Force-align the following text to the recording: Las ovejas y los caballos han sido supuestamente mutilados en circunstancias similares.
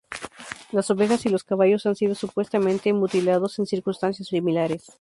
Las 0.71 0.89
ovejas 0.89 1.27
y 1.27 1.29
los 1.29 1.43
caballos 1.43 1.85
han 1.85 1.95
sido 1.95 2.15
supuestamente 2.15 2.91
mutilados 2.91 3.59
en 3.59 3.67
circunstancias 3.67 4.29
similares. 4.29 4.89